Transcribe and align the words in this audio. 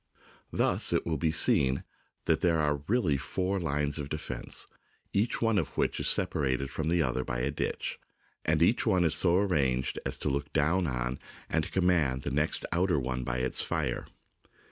Thus 0.51 0.93
it 0.93 1.05
will 1.05 1.19
be 1.19 1.31
seen 1.31 1.83
that 2.25 2.41
there 2.41 2.55
were 2.57 2.81
really 2.87 3.17
four 3.17 3.59
lines 3.59 3.99
of 3.99 4.09
defence, 4.09 4.65
each 5.13 5.43
one 5.43 5.59
of 5.59 5.77
which 5.77 5.99
is 5.99 6.07
separated 6.07 6.71
from 6.71 6.89
the 6.89 7.03
other 7.03 7.23
by 7.23 7.41
a 7.41 7.51
ditch, 7.51 7.99
and 8.43 8.63
each 8.63 8.83
one 8.87 9.03
is 9.03 9.13
so 9.13 9.35
arranged 9.37 9.99
as 10.03 10.17
to 10.17 10.29
look 10.29 10.51
down 10.53 10.87
on 10.87 11.19
and 11.51 11.65
to 11.65 11.69
command 11.69 12.23
the 12.23 12.31
next 12.31 12.65
outer 12.71 12.95
[9A9] 12.95 12.97
THE 12.97 12.97
BOOK 12.97 12.97
OF 12.97 12.97
FAMOUS 12.97 12.97
SIEGES 12.97 13.07
one 13.09 13.23
by 13.23 13.37
its 13.45 13.61
fire. 13.61 14.07